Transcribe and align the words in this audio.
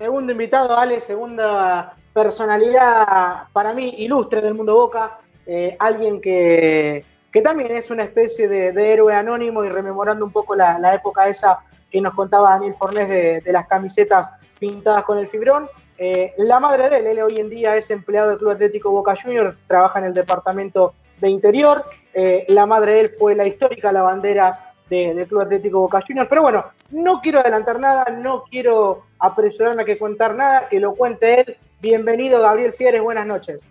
Segundo 0.00 0.32
invitado, 0.32 0.78
Ale, 0.78 0.98
segunda 0.98 1.94
personalidad 2.14 3.48
para 3.52 3.74
mí 3.74 3.96
ilustre 3.98 4.40
del 4.40 4.54
mundo 4.54 4.74
Boca, 4.74 5.18
eh, 5.44 5.76
alguien 5.78 6.22
que, 6.22 7.04
también 7.44 7.72
es 7.72 7.90
una 7.90 8.04
especie 8.04 8.48
de, 8.48 8.92
héroe 8.92 9.12
anónimo 9.12 9.62
y 9.62 9.68
rememorando 9.68 10.24
un 10.24 10.32
poco 10.32 10.56
la, 10.56 10.94
época 10.94 11.28
esa 11.28 11.58
que 11.90 12.00
nos 12.00 12.14
contaba 12.14 12.48
Daniel 12.48 12.72
Fornés 12.72 13.10
de, 13.10 13.52
las 13.52 13.66
camisetas 13.66 14.32
pintadas 14.58 15.04
con 15.04 15.18
el 15.18 15.26
fibrón. 15.26 15.68
Eh, 15.98 16.32
la 16.38 16.60
madre 16.60 16.88
de 16.88 16.96
él, 17.00 17.06
él 17.06 17.20
hoy 17.20 17.38
en 17.38 17.50
día 17.50 17.76
es 17.76 17.90
empleado 17.90 18.30
del 18.30 18.38
Club 18.38 18.52
Atlético 18.52 18.90
Boca 18.92 19.14
Juniors, 19.22 19.60
trabaja 19.66 19.98
en 19.98 20.06
el 20.06 20.14
departamento 20.14 20.94
de 21.20 21.28
Interior. 21.28 21.84
Eh, 22.14 22.46
la 22.48 22.64
madre 22.64 22.94
de 22.94 23.00
él 23.00 23.08
fue 23.10 23.34
la 23.34 23.46
histórica 23.46 23.92
la 23.92 24.00
bandera 24.00 24.72
del 24.88 25.26
Club 25.26 25.42
Atlético 25.42 25.80
Boca 25.80 26.00
Juniors. 26.00 26.30
Pero 26.30 26.40
bueno, 26.40 26.64
no 26.88 27.20
quiero 27.20 27.40
adelantar 27.40 27.78
nada, 27.78 28.06
no 28.18 28.44
quiero 28.44 29.09
apresurarme 29.20 29.82
a 29.82 29.84
que 29.84 29.98
contar 29.98 30.34
nada, 30.34 30.68
que 30.68 30.80
lo 30.80 30.94
cuente 30.94 31.40
él. 31.40 31.56
Bienvenido, 31.80 32.42
Gabriel 32.42 32.72
Fieres, 32.72 33.02
buenas 33.02 33.26
noches. 33.26 33.64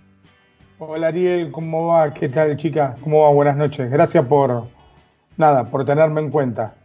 Hola 0.78 1.08
Ariel, 1.08 1.52
¿cómo 1.52 1.88
va? 1.88 2.14
¿Qué 2.14 2.30
tal, 2.30 2.56
chica? 2.56 2.96
¿Cómo 3.04 3.24
va? 3.24 3.32
Buenas 3.32 3.58
noches. 3.58 3.92
Gracias 3.92 4.26
por, 4.26 4.64
nada, 5.36 5.70
por 5.70 5.84
tenerme 5.84 6.22
en 6.22 6.32
cuenta. 6.32 6.76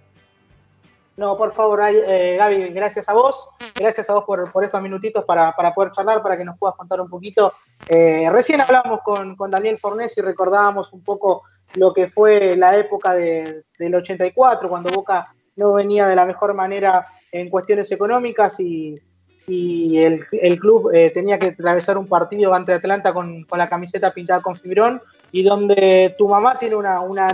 No, 1.17 1.37
por 1.37 1.53
favor, 1.53 1.81
eh, 1.87 2.37
Gaby, 2.37 2.71
gracias 2.71 3.09
a 3.09 3.13
vos, 3.13 3.49
gracias 3.73 4.11
a 4.11 4.15
vos 4.15 4.25
por, 4.25 4.65
estos 4.65 4.83
minutitos 4.83 5.25
para, 5.25 5.55
poder 5.55 5.93
charlar, 5.93 6.23
para 6.23 6.37
que 6.37 6.45
nos 6.45 6.59
puedas 6.59 6.75
contar 6.75 7.01
un 7.01 7.09
poquito. 7.09 7.55
Eh, 7.87 8.29
recién 8.33 8.61
hablamos 8.61 8.99
con, 9.05 9.37
Daniel 9.49 9.79
Fornés 9.79 10.19
y 10.19 10.23
recordábamos 10.23 10.93
un 10.93 11.05
poco 11.05 11.45
lo 11.75 11.95
que 11.95 12.09
fue 12.09 12.57
la 12.57 12.77
época 12.77 13.15
del 13.15 13.95
84, 13.95 14.69
cuando 14.69 14.91
Boca 14.91 15.33
no 15.55 15.73
venía 15.73 16.09
de 16.09 16.17
la 16.17 16.27
mejor 16.27 16.53
manera 16.53 17.07
en 17.35 17.51
cuestiones 17.51 17.91
económicas 17.91 18.61
y, 18.61 19.01
el, 19.47 20.59
club 20.59 20.91
eh, 20.95 21.11
tenía 21.11 21.39
que 21.39 21.49
atravesar 21.49 21.99
un 21.99 22.07
partido 22.07 22.55
ante 22.55 22.73
Atlanta 22.73 23.13
con, 23.13 23.47
la 23.55 23.69
camiseta 23.69 24.15
pintada 24.15 24.41
con 24.41 24.57
fibrón 24.57 25.03
y 25.33 25.43
donde 25.43 26.15
tu 26.17 26.27
mamá 26.29 26.59
tiene 26.59 26.77
una, 26.77 27.01
una 27.01 27.29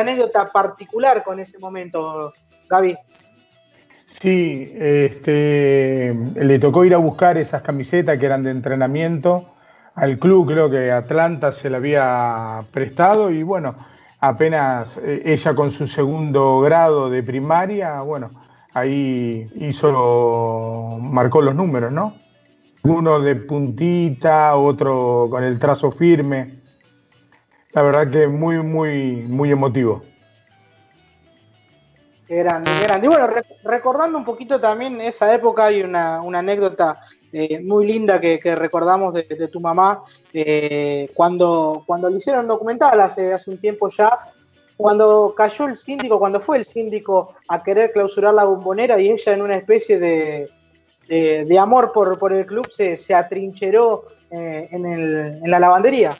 anécdota 0.00 0.52
particular 0.52 1.24
con 1.24 1.40
ese 1.40 1.58
momento, 1.58 2.34
Gaby. 2.68 2.98
Sí, 4.04 4.72
este, 4.76 6.14
le 6.34 6.58
tocó 6.58 6.84
ir 6.84 6.94
a 6.94 6.98
buscar 6.98 7.38
esas 7.38 7.62
camisetas 7.62 8.18
que 8.18 8.26
eran 8.26 8.42
de 8.42 8.50
entrenamiento 8.50 9.54
al 9.94 10.18
club, 10.18 10.48
creo 10.48 10.68
que 10.68 10.90
Atlanta 10.90 11.52
se 11.52 11.70
la 11.70 11.78
había 11.78 12.60
prestado 12.72 13.30
y 13.30 13.42
bueno, 13.42 13.74
apenas 14.20 14.98
eh, 14.98 15.22
ella 15.24 15.54
con 15.54 15.70
su 15.70 15.86
segundo 15.86 16.60
grado 16.60 17.08
de 17.08 17.22
primaria, 17.22 18.00
bueno, 18.02 18.30
ahí 18.74 19.48
hizo, 19.54 20.98
marcó 21.00 21.40
los 21.40 21.54
números, 21.54 21.92
¿no? 21.92 22.14
Uno 22.82 23.20
de 23.20 23.36
puntita, 23.36 24.56
otro 24.56 25.28
con 25.30 25.42
el 25.42 25.58
trazo 25.58 25.90
firme. 25.90 26.60
La 27.72 27.82
verdad 27.82 28.10
que 28.10 28.26
muy, 28.26 28.62
muy, 28.62 29.24
muy 29.26 29.50
emotivo. 29.50 30.02
Grande, 32.28 32.70
grande. 32.80 33.06
Y 33.06 33.08
bueno, 33.08 33.28
recordando 33.64 34.18
un 34.18 34.24
poquito 34.24 34.60
también 34.60 35.00
esa 35.00 35.32
época, 35.34 35.66
hay 35.66 35.82
una, 35.82 36.16
anécdota 36.16 37.00
eh, 37.32 37.60
muy 37.60 37.86
linda 37.86 38.20
que, 38.20 38.38
recordamos 38.54 39.14
de, 39.14 39.48
tu 39.48 39.60
mamá, 39.60 40.02
eh, 40.32 41.10
cuando, 41.14 41.84
cuando 41.86 42.10
le 42.10 42.16
hicieron 42.16 42.46
documental 42.46 43.00
hace 43.00 43.36
un 43.46 43.58
tiempo 43.58 43.88
ya, 43.88 44.18
cuando 44.76 45.34
cayó 45.36 45.66
el 45.66 45.76
síndico, 45.76 46.18
cuando 46.18 46.40
fue 46.40 46.58
el 46.58 46.64
síndico 46.64 47.34
a 47.48 47.62
querer 47.62 47.92
clausurar 47.92 48.34
la 48.34 48.44
bombonera 48.44 49.00
y 49.00 49.10
ella 49.10 49.32
en 49.32 49.42
una 49.42 49.56
especie 49.56 49.98
de, 49.98 50.50
de, 51.08 51.58
amor 51.58 51.92
por, 51.92 52.18
por, 52.18 52.32
el 52.32 52.46
club 52.46 52.68
se, 52.70 52.96
se 52.96 53.14
atrincheró 53.14 54.06
eh, 54.30 54.68
en, 54.70 54.86
el, 54.86 55.40
en 55.42 55.50
la 55.50 55.58
lavandería. 55.58 56.16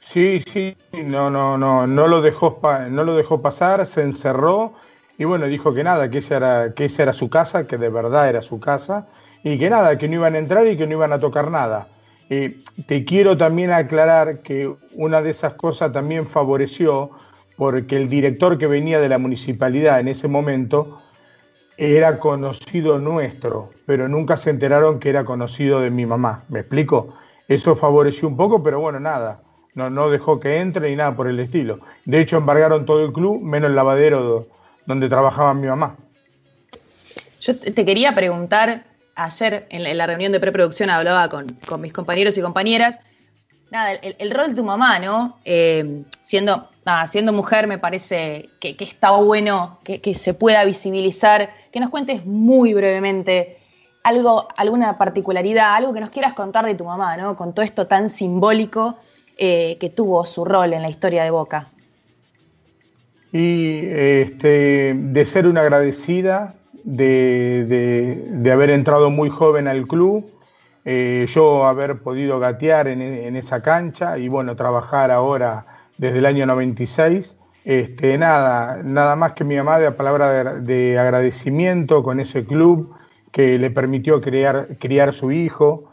Sí, 0.00 0.42
sí, 0.52 0.76
no, 0.92 1.30
no, 1.30 1.56
no, 1.56 1.86
no 1.86 2.08
lo 2.08 2.20
dejó, 2.20 2.60
no 2.90 3.04
lo 3.04 3.14
dejó 3.14 3.40
pasar, 3.40 3.86
se 3.86 4.02
encerró 4.02 4.74
y 5.16 5.24
bueno, 5.24 5.46
dijo 5.46 5.72
que 5.72 5.84
nada, 5.84 6.10
que 6.10 6.18
esa 6.18 6.36
era, 6.36 6.74
que 6.74 6.86
esa 6.86 7.04
era 7.04 7.12
su 7.12 7.30
casa, 7.30 7.66
que 7.66 7.78
de 7.78 7.90
verdad 7.90 8.28
era 8.28 8.42
su 8.42 8.58
casa 8.58 9.06
y 9.44 9.58
que 9.58 9.70
nada, 9.70 9.96
que 9.98 10.08
no 10.08 10.16
iban 10.16 10.34
a 10.34 10.38
entrar 10.38 10.66
y 10.66 10.76
que 10.76 10.86
no 10.86 10.94
iban 10.94 11.12
a 11.12 11.20
tocar 11.20 11.50
nada. 11.50 11.88
te 12.28 13.04
quiero 13.04 13.36
también 13.36 13.70
aclarar 13.70 14.40
que 14.40 14.72
una 14.94 15.22
de 15.22 15.30
esas 15.30 15.54
cosas 15.54 15.92
también 15.92 16.26
favoreció 16.26 17.10
porque 17.60 17.98
el 17.98 18.08
director 18.08 18.56
que 18.56 18.66
venía 18.66 19.00
de 19.00 19.10
la 19.10 19.18
municipalidad 19.18 20.00
en 20.00 20.08
ese 20.08 20.28
momento 20.28 21.02
era 21.76 22.18
conocido 22.18 22.98
nuestro, 22.98 23.68
pero 23.84 24.08
nunca 24.08 24.38
se 24.38 24.48
enteraron 24.48 24.98
que 24.98 25.10
era 25.10 25.26
conocido 25.26 25.80
de 25.80 25.90
mi 25.90 26.06
mamá. 26.06 26.42
¿Me 26.48 26.60
explico? 26.60 27.18
Eso 27.48 27.76
favoreció 27.76 28.28
un 28.28 28.38
poco, 28.38 28.62
pero 28.62 28.80
bueno, 28.80 28.98
nada 28.98 29.42
no, 29.74 29.90
no 29.90 30.08
dejó 30.08 30.40
que 30.40 30.58
entre 30.58 30.88
ni 30.88 30.96
nada 30.96 31.14
por 31.14 31.28
el 31.28 31.38
estilo. 31.38 31.80
De 32.06 32.18
hecho, 32.18 32.38
embargaron 32.38 32.86
todo 32.86 33.04
el 33.04 33.12
club, 33.12 33.42
menos 33.42 33.68
el 33.68 33.76
lavadero 33.76 34.46
donde 34.86 35.10
trabajaba 35.10 35.52
mi 35.52 35.66
mamá. 35.66 35.96
Yo 37.42 37.58
te 37.58 37.84
quería 37.84 38.14
preguntar, 38.14 38.84
ayer 39.16 39.66
en 39.68 39.98
la 39.98 40.06
reunión 40.06 40.32
de 40.32 40.40
preproducción 40.40 40.88
hablaba 40.88 41.28
con, 41.28 41.58
mis 41.78 41.92
compañeros 41.92 42.38
y 42.38 42.40
compañeras, 42.40 43.00
nada, 43.70 43.92
el, 43.92 44.30
rol 44.30 44.48
de 44.48 44.54
tu 44.54 44.64
mamá, 44.64 44.98
¿no? 44.98 45.36
Eh, 45.44 46.04
siendo, 46.22 46.69
siendo 47.08 47.32
mujer 47.32 47.66
me 47.66 47.78
parece 47.78 48.48
que, 48.60 48.76
que 48.76 48.84
está 48.84 49.12
bueno 49.12 49.78
que, 49.84 50.14
se 50.14 50.34
pueda 50.34 50.64
visibilizar, 50.64 51.50
que 51.72 51.80
nos 51.80 51.90
cuentes 51.90 52.26
muy 52.26 52.74
brevemente 52.74 53.58
algo, 54.02 54.48
alguna 54.56 54.98
particularidad, 54.98 55.74
algo 55.74 55.92
que 55.92 56.00
nos 56.00 56.10
quieras 56.10 56.32
contar 56.32 56.64
de 56.64 56.74
tu 56.74 56.84
mamá, 56.84 57.16
¿no? 57.16 57.36
Con 57.36 57.54
todo 57.54 57.64
esto 57.64 57.86
tan 57.86 58.10
simbólico 58.10 58.96
eh, 59.36 59.76
que 59.78 59.90
tuvo 59.90 60.26
su 60.26 60.44
rol 60.44 60.72
en 60.72 60.82
la 60.82 60.90
historia 60.90 61.24
de 61.24 61.30
Boca? 61.30 61.68
Y 63.32 63.86
este, 63.86 64.94
de 64.94 65.24
ser 65.24 65.46
una 65.46 65.60
agradecida, 65.60 66.54
de, 66.84 68.50
haber 68.52 68.70
entrado 68.70 69.10
muy 69.10 69.28
joven 69.28 69.68
al 69.68 69.86
club, 69.86 70.30
eh, 70.84 71.26
yo 71.28 71.66
haber 71.66 72.00
podido 72.00 72.40
gatear 72.40 72.88
en, 72.88 73.36
esa 73.36 73.62
cancha 73.62 74.18
y 74.18 74.28
bueno, 74.28 74.56
trabajar 74.56 75.10
ahora 75.10 75.66
desde 76.00 76.18
el 76.18 76.26
año 76.26 76.46
96. 76.46 77.36
Este, 77.62 78.16
nada, 78.16 78.82
nada 78.82 79.16
más 79.16 79.34
que 79.34 79.44
mi 79.44 79.54
mamá 79.56 79.78
de 79.78 79.92
palabra 79.92 80.58
de, 80.58 80.98
agradecimiento 80.98 82.02
con 82.02 82.20
ese 82.20 82.46
club 82.46 82.94
que 83.32 83.58
le 83.58 83.70
permitió 83.70 84.22
criar, 84.22 84.78
criar 84.78 85.12
su 85.12 85.30
hijo, 85.30 85.89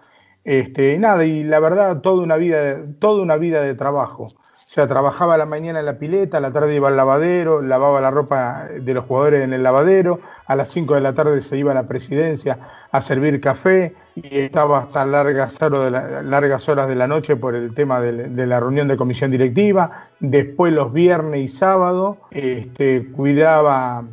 este, 0.48 0.98
nada, 0.98 1.26
y 1.26 1.44
la 1.44 1.60
verdad, 1.60 2.00
toda 2.00 2.24
una 2.24 2.38
vida, 2.38 2.78
toda 3.00 3.22
una 3.22 3.36
vida 3.36 3.62
de 3.62 3.76
trabajo. 3.76 4.24
O 4.24 4.30
sea, 4.54 4.88
trabajaba 4.88 5.34
a 5.34 5.38
la 5.38 5.46
mañana 5.46 5.82
en 5.82 5.86
la 5.86 6.00
pileta, 6.00 6.38
a 6.38 6.40
la 6.40 6.54
tarde 6.54 6.74
iba 6.74 6.88
al 6.88 6.96
lavadero, 6.96 7.62
lavaba 7.62 8.00
la 8.00 8.12
ropa 8.12 8.66
de 8.80 8.94
los 8.94 9.04
jugadores 9.04 9.44
en 9.44 9.52
el 9.52 9.62
lavadero, 9.62 10.22
a 10.46 10.56
las 10.56 10.70
5 10.70 10.96
de 10.96 11.02
la 11.02 11.14
tarde 11.14 11.42
se 11.42 11.58
iba 11.58 11.74
a 11.74 11.76
la 11.76 11.90
presidencia 11.90 12.60
a 12.90 13.02
servir 13.02 13.42
café 13.42 13.94
y 14.16 14.40
estaba 14.40 14.80
hasta 14.80 15.06
largas 15.06 15.62
horas 15.62 15.84
de 15.84 15.92
la, 15.92 16.22
largas 16.22 16.70
horas 16.70 16.88
de 16.88 16.96
la 16.96 17.08
noche 17.08 17.36
por 17.36 17.54
el 17.54 17.74
tema 17.76 18.00
de, 18.00 18.48
la 18.48 18.62
reunión 18.62 18.88
de 18.88 18.96
comisión 18.96 19.30
directiva. 19.30 20.08
Después 20.22 20.72
los 20.72 20.94
viernes 20.94 21.42
y 21.42 21.50
sábado 21.50 22.20
este, 22.32 23.06
cuidaba, 23.12 24.06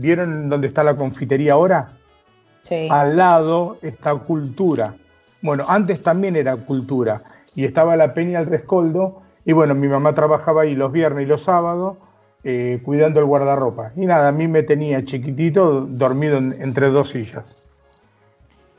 ¿vieron 0.00 0.48
dónde 0.48 0.66
está 0.66 0.82
la 0.82 0.96
confitería 0.96 1.52
ahora? 1.52 1.92
Sí. 2.62 2.88
Al 2.90 3.16
lado 3.16 3.76
está 3.82 4.16
cultura 4.16 4.94
bueno, 5.42 5.64
antes 5.68 6.02
también 6.02 6.36
era 6.36 6.56
cultura 6.56 7.22
y 7.54 7.64
estaba 7.64 7.96
la 7.96 8.14
Peña 8.14 8.40
al 8.40 8.46
Rescoldo 8.46 9.22
y 9.44 9.52
bueno, 9.52 9.74
mi 9.74 9.88
mamá 9.88 10.12
trabajaba 10.14 10.62
ahí 10.62 10.74
los 10.74 10.92
viernes 10.92 11.24
y 11.24 11.26
los 11.26 11.42
sábados 11.42 11.96
eh, 12.44 12.80
cuidando 12.84 13.20
el 13.20 13.26
guardarropa. 13.26 13.92
Y 13.96 14.06
nada, 14.06 14.28
a 14.28 14.32
mí 14.32 14.46
me 14.46 14.62
tenía 14.62 15.04
chiquitito 15.04 15.82
dormido 15.82 16.38
entre 16.38 16.88
dos 16.88 17.10
sillas. 17.10 17.68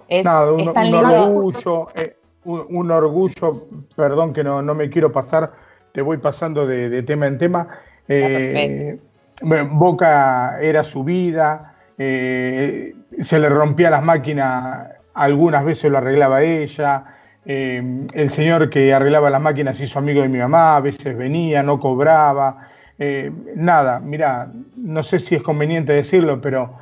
Es, 0.07 0.25
nada, 0.25 0.51
un, 0.51 0.67
orgullo, 0.67 1.87
eh, 1.93 2.15
un, 2.45 2.91
orgullo, 2.91 3.61
perdón 3.95 4.33
que 4.33 4.43
no, 4.43 4.61
no, 4.61 4.73
me 4.73 4.89
quiero 4.89 5.11
pasar, 5.11 5.51
te 5.91 6.01
voy 6.01 6.17
pasando 6.17 6.65
de, 6.65 7.03
tema 7.03 7.27
en 7.27 7.37
tema. 7.37 7.67
Eh, 8.07 8.99
Boca 9.41 10.59
era 10.61 10.83
su 10.83 11.03
vida, 11.03 11.75
se 11.97 12.93
le 13.39 13.49
rompía 13.49 13.89
las 13.89 14.03
máquinas 14.03 14.98
algunas 15.13 15.65
veces 15.65 15.91
lo 15.91 15.97
arreglaba 15.97 16.43
ella, 16.43 17.03
eh, 17.45 18.07
el 18.13 18.29
señor 18.29 18.69
que 18.69 18.93
arreglaba 18.93 19.29
las 19.29 19.41
máquinas 19.41 19.79
hizo 19.79 19.99
amigo 19.99 20.21
de 20.21 20.29
mi 20.29 20.37
mamá, 20.37 20.75
a 20.75 20.81
veces 20.81 21.17
venía, 21.17 21.63
no 21.63 21.79
cobraba, 21.79 22.69
eh, 22.97 23.31
nada, 23.55 23.99
mira, 23.99 24.51
no 24.75 25.03
sé 25.03 25.19
si 25.19 25.35
es 25.35 25.41
conveniente 25.41 25.93
decirlo, 25.93 26.41
pero 26.41 26.75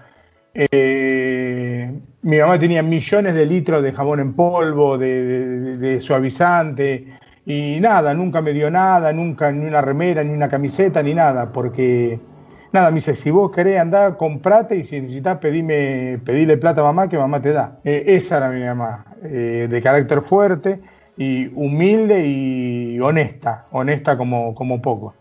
eh, 0.54 1.92
mi 2.24 2.40
mamá 2.40 2.60
tenía 2.60 2.82
millones 2.82 3.36
de 3.36 3.46
litros 3.46 3.84
de 3.84 3.94
jabón 3.94 4.20
en 4.20 4.34
polvo, 4.34 4.98
de, 4.98 6.00
suavizante, 6.02 7.06
y 7.46 7.80
nada, 7.80 8.14
nunca 8.16 8.42
me 8.42 8.52
dio 8.52 8.72
nada, 8.72 9.14
nunca 9.14 9.52
ni 9.52 9.68
una 9.68 9.82
remera, 9.82 10.24
ni 10.24 10.34
una 10.34 10.50
camiseta, 10.50 11.04
ni 11.04 11.14
nada, 11.14 11.52
porque 11.54 12.20
nada, 12.72 12.90
me 12.90 12.96
dice, 12.96 13.16
si 13.16 13.32
vos 13.32 13.52
querés 13.52 13.80
andar, 13.80 14.18
comprate 14.18 14.76
y 14.78 14.84
si 14.84 15.02
necesitas 15.02 15.40
pedime, 15.40 16.20
pedirle 16.26 16.58
plata 16.58 16.82
a 16.82 16.86
mamá, 16.86 17.08
que 17.08 17.18
mamá 17.18 17.42
te 17.42 17.52
da. 17.52 17.80
Eh, 17.84 18.04
esa 18.08 18.38
era 18.38 18.50
mi 18.50 18.64
mamá, 18.64 19.06
eh, 19.24 19.68
de 19.70 19.82
carácter 19.82 20.22
fuerte 20.24 20.82
y 21.18 21.48
humilde 21.56 22.24
y 22.26 23.00
honesta, 23.00 23.66
honesta 23.72 24.18
como, 24.18 24.54
como 24.54 24.82
poco. 24.82 25.14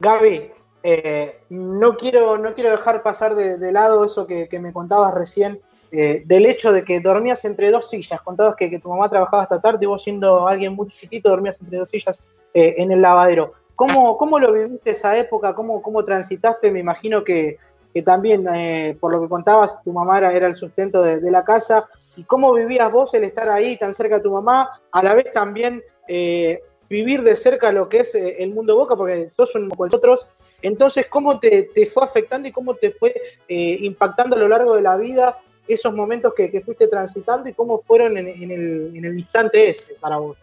Gaby, 0.00 0.50
eh, 0.82 1.40
no, 1.50 1.96
quiero, 1.96 2.38
no 2.38 2.54
quiero 2.54 2.70
dejar 2.70 3.02
pasar 3.02 3.34
de, 3.34 3.72
lado 3.72 4.04
eso 4.04 4.26
que, 4.26 4.48
me 4.60 4.72
contabas 4.72 5.14
recién, 5.14 5.60
del 5.90 6.46
hecho 6.46 6.72
de 6.72 6.82
que 6.82 6.98
dormías 6.98 7.44
entre 7.44 7.70
dos 7.70 7.88
sillas. 7.88 8.20
Contabas 8.20 8.56
que, 8.56 8.68
que, 8.68 8.80
tu 8.80 8.88
mamá 8.88 9.08
trabajaba 9.08 9.44
hasta 9.44 9.60
tarde 9.60 9.84
y 9.84 9.86
vos 9.86 10.02
siendo 10.02 10.48
alguien 10.48 10.74
muy 10.74 10.88
chiquitito 10.88 11.28
dormías 11.28 11.60
entre 11.60 11.78
dos 11.78 11.88
sillas 11.88 12.20
en 12.52 12.90
el 12.90 13.00
lavadero. 13.00 13.54
¿Cómo, 13.76 14.16
¿Cómo, 14.16 14.38
lo 14.38 14.52
viviste 14.52 14.90
esa 14.90 15.16
época? 15.16 15.54
¿Cómo, 15.54 15.82
cómo 15.82 16.04
transitaste? 16.04 16.70
Me 16.70 16.78
imagino 16.78 17.24
que, 17.24 17.58
que 17.92 18.02
también, 18.02 18.46
eh, 18.52 18.96
por 19.00 19.12
lo 19.12 19.20
que 19.20 19.28
contabas, 19.28 19.82
tu 19.82 19.92
mamá 19.92 20.18
era, 20.18 20.46
el 20.46 20.54
sustento 20.54 21.02
de, 21.02 21.30
la 21.30 21.44
casa. 21.44 21.88
¿Y 22.16 22.24
cómo 22.24 22.52
vivías 22.52 22.90
vos 22.90 23.12
el 23.14 23.24
estar 23.24 23.48
ahí 23.48 23.76
tan 23.76 23.94
cerca 23.94 24.16
de 24.16 24.22
tu 24.22 24.32
mamá? 24.32 24.80
A 24.92 25.02
la 25.02 25.14
vez 25.14 25.32
también 25.32 25.82
eh, 26.06 26.60
vivir 26.88 27.22
de 27.22 27.34
cerca 27.34 27.72
lo 27.72 27.88
que 27.88 28.00
es 28.00 28.14
eh, 28.14 28.42
el 28.42 28.54
mundo 28.54 28.76
Boca, 28.76 28.96
porque 28.96 29.30
sos 29.30 29.54
un 29.54 29.68
como 29.68 29.86
nosotros. 29.86 30.26
Entonces, 30.62 31.06
¿cómo 31.08 31.38
te, 31.40 31.64
te, 31.74 31.86
fue 31.86 32.04
afectando 32.04 32.48
y 32.48 32.52
cómo 32.52 32.74
te 32.74 32.92
fue 32.92 33.14
impactando 33.48 34.36
a 34.36 34.38
lo 34.38 34.48
largo 34.48 34.74
de 34.74 34.82
la 34.82 34.96
vida 34.96 35.38
esos 35.68 35.94
momentos 35.94 36.32
que, 36.34 36.50
que 36.50 36.60
fuiste 36.60 36.88
transitando 36.88 37.48
y 37.48 37.54
cómo 37.54 37.78
fueron 37.78 38.16
en, 38.16 38.28
en, 38.28 38.50
el, 38.50 38.92
en 38.94 39.04
el 39.04 39.18
instante 39.18 39.68
ese 39.68 39.94
para 39.94 40.18
vos? 40.18 40.36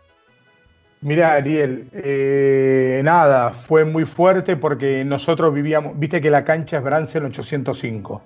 Mira, 1.03 1.33
Ariel, 1.33 1.89
eh, 1.94 3.01
nada, 3.03 3.53
fue 3.53 3.86
muy 3.86 4.06
fuerte 4.06 4.56
porque 4.56 5.03
nosotros 5.03 5.51
vivíamos, 5.51 5.98
viste 5.98 6.21
que 6.21 6.30
la 6.30 6.44
cancha 6.44 6.77
es 6.77 6.83
Bransen 6.83 7.25
805. 7.25 8.21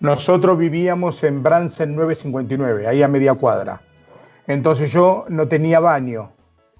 Nosotros 0.00 0.58
vivíamos 0.58 1.24
en 1.24 1.42
Bransen 1.42 1.96
959, 1.96 2.86
ahí 2.86 3.02
a 3.02 3.08
media 3.08 3.32
cuadra. 3.34 3.80
Entonces 4.46 4.92
yo 4.92 5.24
no 5.30 5.48
tenía 5.48 5.80
baño. 5.80 6.32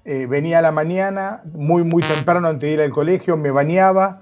Eh, 0.05 0.27
venía 0.27 0.59
a 0.59 0.61
la 0.61 0.71
mañana, 0.71 1.41
muy, 1.51 1.83
muy 1.83 2.03
temprano 2.03 2.47
antes 2.47 2.69
de 2.69 2.73
ir 2.73 2.81
al 2.81 2.91
colegio, 2.91 3.35
me 3.35 3.49
bañaba, 3.49 4.21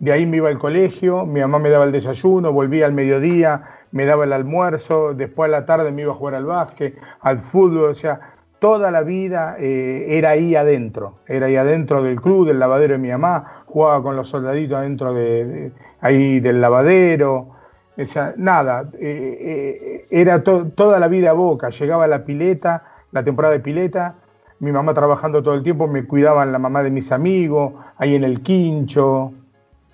de 0.00 0.10
ahí 0.10 0.26
me 0.26 0.38
iba 0.38 0.48
al 0.48 0.58
colegio, 0.58 1.24
mi 1.24 1.38
mamá 1.38 1.60
me 1.60 1.70
daba 1.70 1.84
el 1.84 1.92
desayuno, 1.92 2.52
volvía 2.52 2.86
al 2.86 2.94
mediodía, 2.94 3.62
me 3.92 4.06
daba 4.06 4.24
el 4.24 4.32
almuerzo, 4.32 5.14
después 5.14 5.52
a 5.52 5.52
la 5.52 5.66
tarde 5.66 5.92
me 5.92 6.02
iba 6.02 6.12
a 6.12 6.16
jugar 6.16 6.34
al 6.34 6.46
básquet, 6.46 6.98
al 7.20 7.38
fútbol, 7.40 7.90
o 7.90 7.94
sea, 7.94 8.37
toda 8.58 8.90
la 8.90 9.02
vida 9.02 9.56
eh, 9.58 10.06
era 10.08 10.30
ahí 10.30 10.54
adentro, 10.54 11.14
era 11.26 11.46
ahí 11.46 11.56
adentro 11.56 12.02
del 12.02 12.20
club, 12.20 12.46
del 12.46 12.58
lavadero 12.58 12.94
de 12.94 12.98
mi 12.98 13.08
mamá, 13.08 13.62
jugaba 13.66 14.02
con 14.02 14.16
los 14.16 14.28
soldaditos 14.28 14.76
adentro 14.76 15.14
de, 15.14 15.72
ahí 16.00 16.40
del 16.40 16.60
lavadero, 16.60 17.48
o 17.96 18.06
sea, 18.06 18.34
nada, 18.36 18.88
eh, 19.00 19.38
eh, 19.40 20.02
era 20.10 20.42
toda 20.42 20.98
la 20.98 21.08
vida 21.08 21.32
boca, 21.32 21.70
llegaba 21.70 22.06
la 22.06 22.24
pileta, 22.24 22.84
la 23.12 23.24
temporada 23.24 23.54
de 23.54 23.60
pileta, 23.60 24.14
mi 24.60 24.72
mamá 24.72 24.92
trabajando 24.92 25.42
todo 25.42 25.54
el 25.54 25.62
tiempo, 25.62 25.86
me 25.86 26.04
cuidaban 26.04 26.52
la 26.52 26.58
mamá 26.58 26.82
de 26.82 26.90
mis 26.90 27.12
amigos, 27.12 27.74
ahí 27.96 28.14
en 28.14 28.24
el 28.24 28.40
quincho, 28.40 29.32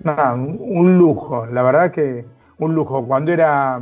nada, 0.00 0.34
un 0.34 0.99
lujo, 0.99 1.46
la 1.46 1.62
verdad 1.62 1.93
que 1.93 2.25
un 2.58 2.75
lujo, 2.75 3.06
cuando 3.06 3.32
era 3.32 3.81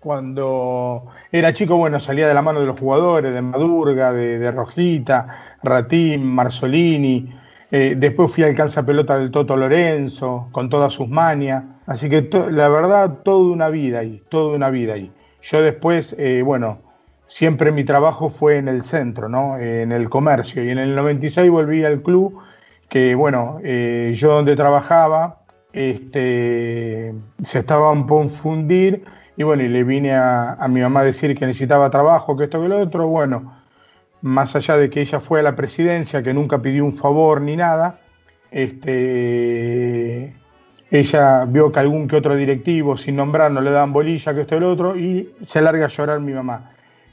cuando 0.00 1.06
era 1.32 1.52
chico, 1.52 1.76
bueno, 1.76 2.00
salía 2.00 2.28
de 2.28 2.34
la 2.34 2.42
mano 2.42 2.60
de 2.60 2.66
los 2.66 2.78
jugadores, 2.78 3.32
de 3.32 3.42
Madurga, 3.42 4.12
de, 4.12 4.50
Rojita, 4.50 5.56
Ratín, 5.62 6.24
Marzolini. 6.24 7.34
Eh, 7.70 7.94
después 7.96 8.32
fui 8.32 8.44
al 8.44 8.54
pelota 8.84 9.18
del 9.18 9.30
Toto 9.30 9.56
Lorenzo, 9.56 10.48
con 10.52 10.68
todas 10.68 10.92
sus 10.92 11.08
manias. 11.08 11.64
Así 11.86 12.08
que 12.08 12.28
la 12.50 12.68
verdad, 12.68 13.18
toda 13.22 13.52
una 13.52 13.68
vida 13.68 14.00
ahí, 14.00 14.22
toda 14.28 14.54
una 14.54 14.70
vida 14.70 14.94
ahí. 14.94 15.12
Yo 15.42 15.62
después, 15.62 16.14
eh, 16.18 16.42
bueno, 16.44 16.78
siempre 17.26 17.70
mi 17.72 17.84
trabajo 17.84 18.30
fue 18.30 18.56
en 18.56 18.68
el 18.68 18.82
centro, 18.82 19.28
¿no? 19.28 19.58
en 19.58 19.92
el 19.92 20.08
comercio. 20.10 20.64
Y 20.64 20.70
en 20.70 20.78
el 20.78 20.94
96 20.94 21.50
volví 21.50 21.84
al 21.84 22.02
club, 22.02 22.40
que 22.88 23.14
bueno, 23.14 23.60
eh, 23.62 24.12
yo 24.16 24.34
donde 24.34 24.56
trabajaba, 24.56 25.42
este, 25.72 27.14
se 27.42 27.58
estaban 27.58 28.06
por 28.06 28.30
fundir 28.30 29.04
y 29.38 29.44
bueno, 29.44 29.62
y 29.62 29.68
le 29.68 29.84
vine 29.84 30.16
a, 30.16 30.66
mi 30.68 30.80
mamá 30.80 31.00
a 31.00 31.04
decir 31.04 31.38
que 31.38 31.46
necesitaba 31.46 31.88
trabajo, 31.90 32.36
que 32.36 32.44
esto, 32.44 32.60
que 32.60 32.66
lo 32.66 32.80
otro. 32.80 33.06
Bueno, 33.06 33.54
más 34.20 34.56
allá 34.56 34.76
de 34.76 34.90
que 34.90 35.00
ella 35.00 35.20
fue 35.20 35.38
a 35.38 35.42
la 35.44 35.54
presidencia, 35.54 36.24
que 36.24 36.34
nunca 36.34 36.60
pidió 36.60 36.84
un 36.84 36.96
favor 36.96 37.40
ni 37.40 37.56
nada, 37.56 38.00
este, 38.50 40.34
ella 40.90 41.44
vio 41.44 41.70
que 41.70 41.78
algún 41.78 42.08
que 42.08 42.16
otro 42.16 42.34
directivo, 42.34 42.96
sin 42.96 43.14
nombrar, 43.14 43.52
no 43.52 43.60
le 43.60 43.70
daban 43.70 43.92
bolilla, 43.92 44.34
que 44.34 44.40
esto 44.40 44.56
y 44.56 44.60
lo 44.60 44.72
otro, 44.72 44.96
y 44.96 45.32
se 45.42 45.62
larga 45.62 45.84
a 45.84 45.88
llorar 45.88 46.18
mi 46.18 46.32
mamá. 46.32 46.72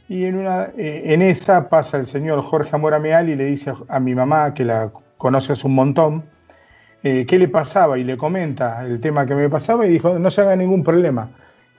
Y 0.09 0.25
en, 0.25 0.39
una, 0.39 0.69
eh, 0.75 1.03
en 1.13 1.21
esa 1.21 1.69
pasa 1.69 1.97
el 1.97 2.07
señor 2.07 2.41
Jorge 2.41 2.71
Amora 2.73 2.97
Meal 2.97 3.29
y 3.29 3.35
le 3.35 3.45
dice 3.45 3.71
a, 3.87 3.99
mi 3.99 4.15
mamá, 4.15 4.55
que 4.55 4.65
la 4.65 4.91
conoce 5.17 5.53
hace 5.53 5.67
un 5.67 5.75
montón, 5.75 6.23
eh, 7.03 7.27
qué 7.27 7.37
le 7.37 7.49
pasaba 7.49 7.99
y 7.99 8.03
le 8.03 8.17
comenta 8.17 8.83
el 8.83 8.99
tema 8.99 9.27
que 9.27 9.35
me 9.35 9.47
pasaba 9.47 9.85
y 9.85 9.91
dijo, 9.91 10.17
no 10.17 10.31
se 10.31 10.41
haga 10.41 10.55
ningún 10.55 10.83
problema 10.83 11.29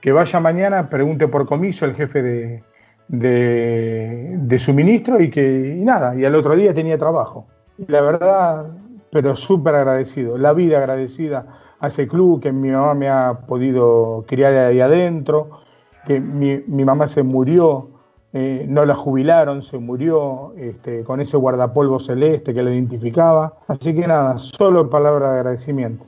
que 0.01 0.11
vaya 0.11 0.39
mañana, 0.39 0.89
pregunte 0.89 1.27
por 1.27 1.45
comiso 1.45 1.85
el 1.85 1.95
jefe 1.95 2.21
de, 2.21 2.63
de, 3.07 4.59
suministro 4.59 5.21
y 5.21 5.29
que 5.29 5.77
y 5.79 5.83
nada, 5.83 6.15
y 6.15 6.25
al 6.25 6.35
otro 6.35 6.55
día 6.55 6.73
tenía 6.73 6.97
trabajo. 6.97 7.47
La 7.87 8.01
verdad, 8.01 8.67
pero 9.11 9.35
súper 9.35 9.75
agradecido, 9.75 10.37
la 10.37 10.53
vida 10.53 10.77
agradecida 10.77 11.59
a 11.79 11.87
ese 11.87 12.07
club 12.07 12.41
que 12.41 12.51
mi 12.51 12.69
mamá 12.69 12.93
me 12.93 13.09
ha 13.09 13.41
podido 13.47 14.25
criar 14.27 14.53
ahí 14.53 14.81
adentro, 14.81 15.61
que 16.05 16.19
mi, 16.19 16.63
mamá 16.83 17.07
se 17.07 17.21
murió, 17.21 17.89
eh, 18.33 18.65
no 18.67 18.85
la 18.85 18.95
jubilaron, 18.95 19.61
se 19.61 19.77
murió 19.77 20.53
este, 20.57 21.03
con 21.03 21.19
ese 21.21 21.37
guardapolvo 21.37 21.99
celeste 21.99 22.53
que 22.53 22.63
la 22.63 22.71
identificaba. 22.71 23.57
Así 23.67 23.93
que 23.93 24.07
nada, 24.07 24.39
solo 24.39 24.89
palabra 24.89 25.33
de 25.33 25.37
agradecimiento. 25.39 26.05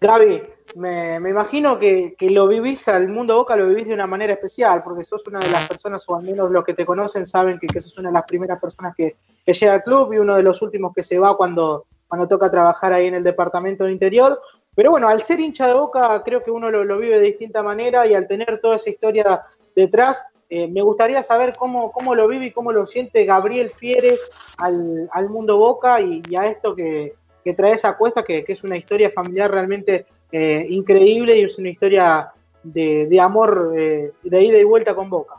Gaby, 0.00 0.42
me, 0.74 1.16
imagino 1.16 1.78
que, 1.78 2.14
lo 2.20 2.46
vivís 2.46 2.88
al 2.88 3.08
mundo 3.08 3.36
Boca, 3.36 3.56
lo 3.56 3.68
vivís 3.68 3.86
de 3.86 3.94
una 3.94 4.06
manera 4.06 4.34
especial, 4.34 4.82
porque 4.82 5.04
sos 5.04 5.26
una 5.26 5.40
de 5.40 5.50
las 5.50 5.68
personas, 5.68 6.08
o 6.08 6.16
al 6.16 6.22
menos 6.22 6.50
los 6.50 6.64
que 6.64 6.74
te 6.74 6.86
conocen 6.86 7.26
saben 7.26 7.58
que, 7.58 7.66
que 7.66 7.80
sos 7.80 7.96
una 7.98 8.10
de 8.10 8.14
las 8.14 8.24
primeras 8.24 8.60
personas 8.60 8.94
que, 8.96 9.16
llega 9.46 9.72
al 9.72 9.82
club 9.82 10.12
y 10.12 10.18
uno 10.18 10.36
de 10.36 10.42
los 10.42 10.60
últimos 10.60 10.92
que 10.94 11.02
se 11.02 11.18
va 11.18 11.36
cuando, 11.36 11.86
cuando 12.06 12.28
toca 12.28 12.50
trabajar 12.50 12.92
ahí 12.92 13.06
en 13.06 13.14
el 13.14 13.22
departamento 13.22 13.84
de 13.84 13.92
interior. 13.92 14.38
Pero 14.74 14.90
bueno, 14.90 15.08
al 15.08 15.22
ser 15.22 15.40
hincha 15.40 15.66
de 15.66 15.74
Boca, 15.74 16.22
creo 16.22 16.44
que 16.44 16.50
uno 16.50 16.70
lo, 16.70 16.98
vive 16.98 17.18
de 17.18 17.26
distinta 17.26 17.62
manera 17.62 18.06
y 18.06 18.14
al 18.14 18.28
tener 18.28 18.60
toda 18.60 18.76
esa 18.76 18.90
historia 18.90 19.42
detrás, 19.74 20.22
eh, 20.50 20.68
me 20.68 20.82
gustaría 20.82 21.22
saber 21.22 21.54
cómo, 21.56 21.90
cómo 21.92 22.14
lo 22.14 22.28
vive 22.28 22.46
y 22.46 22.50
cómo 22.50 22.72
lo 22.72 22.84
siente 22.84 23.24
Gabriel 23.24 23.70
Fieres 23.70 24.20
al, 24.58 25.28
mundo 25.30 25.56
Boca 25.56 26.00
y, 26.00 26.22
a 26.36 26.46
esto 26.46 26.76
que, 26.76 27.14
que 27.42 27.54
trae 27.54 27.72
esa 27.72 27.96
cuesta, 27.96 28.22
que, 28.22 28.44
que, 28.44 28.52
es 28.52 28.62
una 28.62 28.76
historia 28.76 29.10
familiar 29.10 29.50
realmente 29.50 30.06
eh, 30.32 30.66
increíble 30.68 31.38
y 31.38 31.42
es 31.42 31.58
una 31.58 31.70
historia 31.70 32.32
de, 32.62 33.20
amor 33.20 33.72
eh, 33.76 34.12
de 34.22 34.42
ida 34.42 34.58
y 34.58 34.64
vuelta 34.64 34.94
con 34.94 35.08
Boca. 35.08 35.34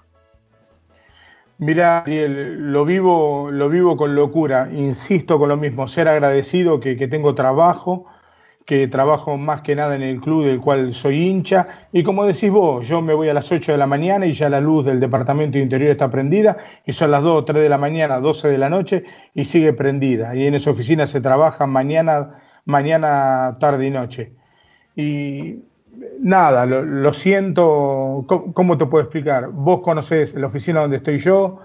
Mira, 1.59 2.05
lo 2.07 2.85
vivo, 2.85 3.51
lo 3.51 3.67
vivo 3.67 3.97
con 3.97 4.15
locura, 4.15 4.69
insisto 4.71 5.37
con 5.37 5.49
lo 5.49 5.57
mismo, 5.57 5.89
ser 5.89 6.07
agradecido 6.07 6.79
que, 6.79 6.95
tengo 7.09 7.35
trabajo, 7.35 8.05
que 8.65 8.87
trabajo 8.87 9.37
más 9.37 9.61
que 9.61 9.75
nada 9.75 9.93
en 9.95 10.01
el 10.01 10.21
club 10.21 10.45
del 10.45 10.61
cual 10.61 10.93
soy 10.93 11.27
hincha, 11.27 11.65
y 11.91 12.01
como 12.03 12.23
decís 12.23 12.49
vos, 12.49 12.87
yo 12.87 13.01
me 13.01 13.13
voy 13.13 13.27
a 13.27 13.33
las 13.33 13.51
8 13.51 13.73
de 13.73 13.77
la 13.77 13.87
mañana 13.87 14.25
y 14.25 14.31
ya 14.31 14.47
la 14.47 14.61
luz 14.61 14.85
del 14.85 15.01
departamento 15.01 15.57
de 15.57 15.63
interior 15.65 15.91
está 15.91 16.09
prendida, 16.09 16.55
y 16.85 16.93
son 16.93 17.11
las 17.11 17.23
2 17.23 17.41
o 17.41 17.43
3 17.43 17.61
de 17.61 17.69
la 17.69 17.77
mañana, 17.77 18.21
12 18.21 18.47
de 18.47 18.57
la 18.57 18.69
noche, 18.69 19.03
y 19.33 19.43
sigue 19.43 19.73
prendida, 19.73 20.33
y 20.37 20.47
en 20.47 20.55
esa 20.55 20.71
oficina 20.71 21.07
se 21.07 21.19
trabaja 21.19 21.67
mañana, 21.67 22.39
mañana, 22.63 23.57
tarde 23.59 23.87
y 23.87 23.91
noche. 23.91 24.38
Y 24.99 25.63
nada, 26.19 26.65
lo, 26.65 27.13
siento, 27.13 28.25
¿cómo, 28.27 28.77
te 28.77 28.85
puedo 28.85 29.01
explicar? 29.01 29.47
Vos 29.47 29.79
conocés 29.79 30.33
la 30.33 30.47
oficina 30.47 30.81
donde 30.81 30.97
estoy 30.97 31.19
yo 31.19 31.59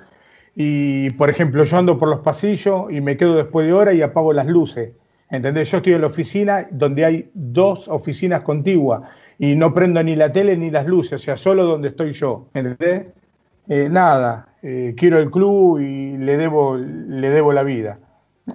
y, 0.54 1.10
por 1.10 1.30
ejemplo, 1.30 1.64
yo 1.64 1.76
ando 1.76 1.98
por 1.98 2.08
los 2.08 2.20
pasillos 2.20 2.92
y 2.92 3.00
me 3.00 3.16
quedo 3.16 3.34
después 3.34 3.66
de 3.66 3.72
hora 3.72 3.92
y 3.92 4.02
apago 4.02 4.32
las 4.32 4.46
luces. 4.46 4.92
¿Entendés? 5.30 5.68
Yo 5.72 5.78
estoy 5.78 5.94
en 5.94 6.02
la 6.02 6.06
oficina 6.06 6.68
donde 6.70 7.04
hay 7.04 7.30
dos 7.34 7.88
oficinas 7.88 8.42
contiguas 8.42 9.02
y 9.36 9.56
no 9.56 9.74
prendo 9.74 10.00
ni 10.04 10.14
la 10.14 10.30
tele 10.30 10.56
ni 10.56 10.70
las 10.70 10.86
luces, 10.86 11.14
o 11.14 11.18
sea, 11.18 11.36
solo 11.36 11.64
donde 11.64 11.88
estoy 11.88 12.12
yo. 12.12 12.46
¿Entendés? 12.54 13.14
Eh, 13.68 13.88
nada, 13.90 14.46
eh, 14.62 14.94
quiero 14.96 15.18
el 15.18 15.28
club 15.28 15.80
y 15.80 16.18
le 16.18 16.36
debo, 16.36 16.76
le 16.76 17.30
debo 17.30 17.52
la 17.52 17.64
vida. 17.64 17.98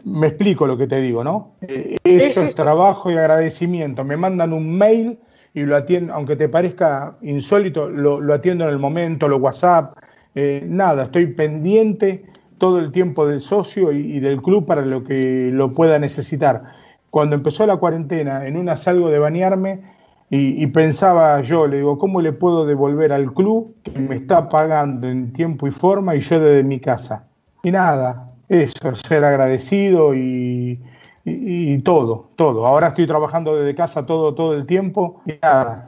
Me 0.06 0.28
explico 0.28 0.68
lo 0.68 0.78
que 0.78 0.88
te 0.88 1.02
digo, 1.02 1.24
¿no? 1.24 1.54
Eh, 1.62 1.98
eso 2.04 2.42
es 2.42 2.54
trabajo 2.54 3.10
y 3.10 3.14
agradecimiento. 3.14 4.04
Me 4.04 4.18
mandan 4.18 4.54
un 4.54 4.78
mail 4.78 5.18
y 5.54 5.64
lo 5.64 5.76
atiendo, 5.76 6.14
aunque 6.14 6.36
te 6.36 6.48
parezca 6.48 7.16
insólito, 7.22 7.90
lo, 7.90 8.34
atiendo 8.34 8.66
en 8.66 8.70
el 8.70 8.80
momento, 8.80 9.28
lo 9.28 9.38
WhatsApp, 9.38 9.98
eh, 10.36 10.64
nada, 10.68 11.04
estoy 11.04 11.28
pendiente 11.28 12.24
todo 12.60 12.80
el 12.80 12.92
tiempo 12.92 13.26
del 13.26 13.42
socio 13.42 13.92
y, 13.92 14.20
del 14.20 14.42
club 14.42 14.66
para 14.66 14.82
lo 14.84 15.04
que 15.04 15.50
lo 15.52 15.74
pueda 15.74 15.98
necesitar. 15.98 16.64
cuando 17.10 17.36
empezó 17.36 17.66
la 17.66 17.78
cuarentena, 17.78 18.46
en 18.46 18.58
una 18.58 18.78
salgo 18.78 19.10
de 19.10 19.18
bañarme 19.18 19.82
y, 20.30 20.68
pensaba 20.68 21.42
yo, 21.42 21.66
le 21.66 21.78
digo, 21.78 21.98
¿cómo 21.98 22.22
le 22.22 22.34
puedo 22.34 22.68
devolver 22.68 23.12
al 23.12 23.34
club 23.34 23.76
que 23.82 23.98
me 23.98 24.16
está 24.16 24.48
pagando 24.48 25.08
en 25.08 25.34
tiempo 25.34 25.68
y 25.68 25.72
forma 25.72 26.16
y 26.16 26.20
yo 26.20 26.40
desde 26.40 26.64
mi 26.64 26.80
casa? 26.80 27.26
Y 27.64 27.72
nada, 27.72 28.29
eso, 28.50 28.96
ser 28.96 29.24
agradecido 29.24 30.14
y, 30.16 30.82
y, 31.24 31.78
todo, 31.80 32.32
todo. 32.36 32.66
Ahora 32.66 32.88
estoy 32.88 33.08
trabajando 33.08 33.56
desde 33.56 33.76
casa 33.76 34.04
todo, 34.04 34.34
todo 34.34 34.56
el 34.56 34.66
tiempo 34.66 35.22
y 35.26 35.34
nada, 35.42 35.88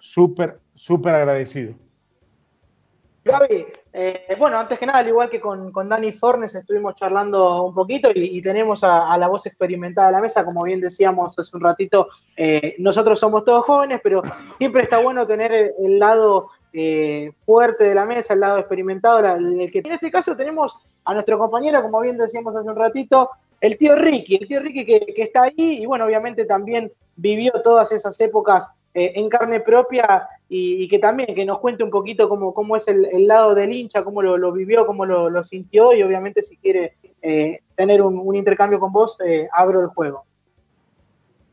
súper, 0.00 0.60
súper 0.74 1.14
agradecido. 1.14 1.74
Gaby, 3.24 3.66
eh, 3.92 4.34
bueno, 4.38 4.58
antes 4.58 4.78
que 4.78 4.86
nada, 4.86 4.98
al 4.98 5.08
igual 5.08 5.30
que 5.30 5.40
con, 5.40 5.70
Dani 5.88 6.10
Fornes, 6.12 6.54
estuvimos 6.54 6.96
charlando 6.96 7.64
un 7.64 7.74
poquito 7.74 8.10
y, 8.12 8.42
tenemos 8.42 8.82
a, 8.82 9.16
la 9.16 9.28
voz 9.28 9.46
experimentada 9.46 10.08
a 10.08 10.12
la 10.12 10.20
mesa, 10.20 10.44
como 10.44 10.64
bien 10.64 10.80
decíamos 10.80 11.38
hace 11.38 11.56
un 11.56 11.62
ratito, 11.62 12.08
eh, 12.36 12.74
nosotros 12.78 13.18
somos 13.20 13.44
todos 13.44 13.64
jóvenes, 13.64 14.00
pero 14.02 14.22
siempre 14.58 14.82
está 14.82 14.98
bueno 14.98 15.26
tener 15.26 15.52
el, 15.52 15.98
lado 15.98 16.48
eh, 16.72 17.32
fuerte 17.44 17.84
de 17.84 17.94
la 17.94 18.06
mesa, 18.06 18.34
el 18.34 18.40
lado 18.40 18.58
experimentado, 18.58 19.18
el 19.34 19.70
que 19.70 19.80
en 19.80 19.92
este 19.92 20.10
caso 20.10 20.36
tenemos 20.36 20.76
a 21.04 21.14
nuestro 21.14 21.38
compañero, 21.38 21.82
como 21.82 22.00
bien 22.00 22.16
decíamos 22.16 22.54
hace 22.54 22.68
un 22.68 22.76
ratito, 22.76 23.30
el 23.60 23.76
tío 23.78 23.94
Ricky, 23.96 24.36
el 24.36 24.48
tío 24.48 24.60
Ricky 24.60 24.84
que, 24.84 25.00
que 25.14 25.22
está 25.22 25.44
ahí 25.44 25.54
y 25.56 25.86
bueno, 25.86 26.04
obviamente 26.04 26.44
también 26.44 26.92
vivió 27.16 27.52
todas 27.62 27.92
esas 27.92 28.20
épocas 28.20 28.72
eh, 28.94 29.12
en 29.16 29.30
carne 29.30 29.60
propia 29.60 30.28
y, 30.50 30.86
que 30.86 30.98
también 30.98 31.34
que 31.34 31.46
nos 31.46 31.60
cuente 31.60 31.82
un 31.82 31.88
poquito 31.88 32.28
cómo, 32.28 32.52
cómo 32.52 32.76
es 32.76 32.86
el, 32.88 33.26
lado 33.26 33.54
del 33.54 33.72
hincha, 33.72 34.04
cómo 34.04 34.20
lo, 34.20 34.52
vivió, 34.52 34.84
cómo 34.84 35.06
lo, 35.06 35.42
sintió 35.42 35.94
y 35.94 36.02
obviamente 36.02 36.42
si 36.42 36.58
quiere 36.58 36.96
eh, 37.22 37.60
tener 37.74 38.02
un, 38.02 38.36
intercambio 38.36 38.78
con 38.78 38.92
vos, 38.92 39.16
eh, 39.24 39.48
abro 39.50 39.80
el 39.80 39.86
juego. 39.86 40.26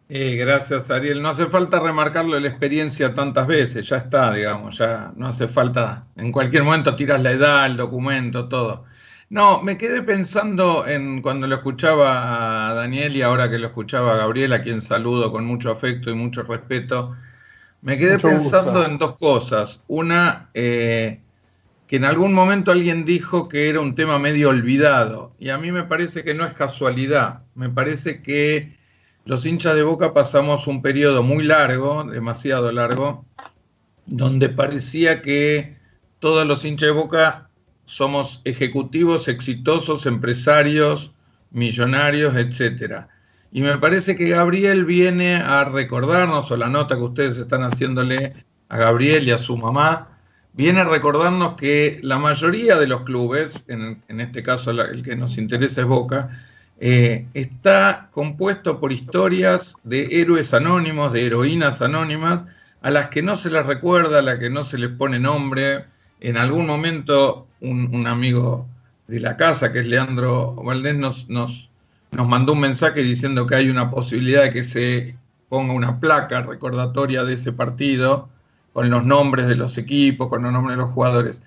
Gracias 0.10 0.90
Ariel. 0.90 1.22
No 1.22 1.30
hace 1.30 1.46
falta 1.46 1.80
remarcarlo 1.80 2.40
la 2.40 2.48
experiencia 2.48 3.14
tantas 3.14 3.46
veces, 3.48 3.88
ya 3.88 3.98
está, 3.98 4.34
digamos, 4.34 4.78
ya 4.78 5.12
no 5.16 5.28
hace 5.28 5.48
falta, 5.48 6.06
en 6.16 6.32
cualquier 6.32 6.64
momento 6.64 6.96
tiras 6.96 7.22
la 7.22 7.32
edad, 7.32 7.66
el 7.68 7.78
documento, 7.78 8.48
todo. 8.48 8.86
No, 9.30 9.62
me 9.62 9.78
quedé 9.78 10.02
pensando 10.02 10.88
en 10.88 11.22
cuando 11.22 11.46
lo 11.46 11.56
escuchaba 11.58 12.70
a 12.70 12.74
Daniel 12.74 13.16
y 13.16 13.22
ahora 13.22 13.50
que 13.52 13.60
lo 13.60 13.68
escuchaba 13.68 14.16
a 14.16 14.18
Gabriel, 14.18 14.54
a 14.54 14.64
quien 14.64 14.82
saludo 14.82 15.32
con 15.32 15.46
mucho 15.46 15.70
afecto 15.70 16.10
y 16.10 16.16
mucho 16.16 16.42
respeto, 16.42 17.16
me 17.82 17.98
quedé 17.98 18.18
pensando 18.18 18.84
en 18.84 18.98
dos 18.98 19.18
cosas. 19.18 19.82
Una, 19.88 20.50
eh, 20.56 21.22
que 21.88 21.98
en 21.98 22.06
algún 22.06 22.34
momento 22.34 22.72
alguien 22.72 23.06
dijo 23.06 23.48
que 23.50 23.70
era 23.70 23.80
un 23.82 23.94
tema 23.94 24.18
medio 24.18 24.50
olvidado. 24.50 25.34
Y 25.40 25.50
a 25.50 25.60
mí 25.60 25.72
me 25.72 25.84
parece 25.84 26.24
que 26.24 26.34
no 26.34 26.46
es 26.46 26.54
casualidad. 26.54 27.44
Me 27.54 27.70
parece 27.70 28.24
que 28.24 28.79
los 29.26 29.46
hinchas 29.46 29.76
de 29.76 29.84
Boca 29.84 30.14
pasamos 30.14 30.68
un 30.68 30.82
periodo 30.82 31.24
muy 31.24 31.44
largo, 31.44 32.04
demasiado 32.04 32.72
largo, 32.72 33.26
donde 34.06 34.50
parecía 34.50 35.22
que 35.22 35.78
todos 36.20 36.46
los 36.48 36.66
hinchas 36.66 36.88
de 36.88 36.94
Boca 36.94 37.50
somos 37.86 38.42
ejecutivos 38.46 39.28
exitosos, 39.28 40.06
empresarios, 40.06 41.12
millonarios, 41.52 42.36
etcétera. 42.36 43.10
Y 43.52 43.62
me 43.62 43.78
parece 43.78 44.16
que 44.16 44.30
Gabriel 44.30 44.86
viene 44.86 45.36
a 45.36 45.66
recordarnos, 45.66 46.52
o 46.52 46.58
la 46.58 46.70
nota 46.70 46.96
que 46.96 47.02
ustedes 47.02 47.38
están 47.38 47.64
haciéndole 47.64 48.46
a 48.70 48.78
Gabriel 48.78 49.28
y 49.28 49.32
a 49.32 49.40
su 49.40 49.58
mamá, 49.58 50.20
viene 50.54 50.82
a 50.82 50.84
recordarnos 50.84 51.56
que 51.56 52.00
la 52.04 52.20
mayoría 52.20 52.78
de 52.78 52.88
los 52.88 53.02
clubes, 53.02 53.64
en, 53.68 54.02
este 54.08 54.44
caso 54.44 54.72
el 54.72 55.02
que 55.04 55.16
nos 55.16 55.38
interesa 55.38 55.82
es 55.82 55.88
Boca, 55.88 56.30
eh, 56.80 57.26
está 57.34 58.10
compuesto 58.12 58.80
por 58.80 58.92
historias 58.92 59.76
de 59.84 60.22
héroes 60.22 60.54
anónimos, 60.54 61.14
de 61.14 61.26
heroínas 61.26 61.82
anónimas, 61.82 62.46
a 62.82 62.90
las 62.90 63.10
que 63.10 63.22
no 63.22 63.36
se 63.36 63.50
les 63.52 63.66
recuerda, 63.66 64.20
a 64.20 64.22
las 64.22 64.40
que 64.40 64.50
no 64.50 64.64
se 64.64 64.78
les 64.78 64.90
pone 64.90 65.20
nombre. 65.20 65.86
En 66.22 66.38
algún 66.38 66.66
momento 66.66 67.48
un, 67.62 67.94
un 67.94 68.08
amigo 68.08 68.66
de 69.08 69.20
la 69.20 69.38
casa, 69.38 69.72
que 69.72 69.80
es 69.80 69.88
Leandro 69.88 70.54
Valdés, 70.56 70.96
nos, 70.96 71.30
nos 71.30 71.70
nos 72.12 72.28
mandó 72.28 72.54
un 72.54 72.60
mensaje 72.60 73.02
diciendo 73.02 73.46
que 73.46 73.56
hay 73.56 73.70
una 73.70 73.92
posibilidad 73.92 74.44
de 74.44 74.52
que 74.52 74.64
se 74.64 75.16
ponga 75.48 75.74
una 75.74 76.00
placa 76.00 76.42
recordatoria 76.42 77.24
de 77.24 77.34
ese 77.34 77.52
partido 77.52 78.30
con 78.74 78.90
los 78.90 79.06
nombres 79.06 79.48
de 79.48 79.56
los 79.56 79.78
equipos, 79.78 80.30
con 80.30 80.44
los 80.44 80.52
nombres 80.52 80.78
de 80.78 80.84
los 80.84 80.92
jugadores. 80.92 81.44